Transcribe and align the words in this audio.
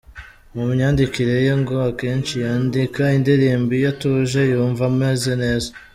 Mu 0.55 0.63
myandikire 0.71 1.33
ye 1.45 1.53
ngo 1.61 1.75
akenshi 1.89 2.33
yandika 2.45 3.01
indirimbo 3.17 3.71
iyo 3.79 3.87
atuje 3.93 4.41
yumva 4.51 4.83
ameze 4.91 5.31
neza. 5.43 5.69